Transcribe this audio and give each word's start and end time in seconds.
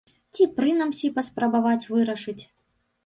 Ці, 0.37 0.47
прынамсі, 0.59 1.11
паспрабаваць 1.17 1.89
вырашыць. 1.93 2.39